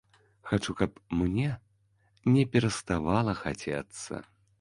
Хачу, 0.51 0.73
каб 0.79 0.91
мне 1.19 1.49
не 2.37 2.45
пераставала 2.55 3.37
хацецца. 3.43 4.13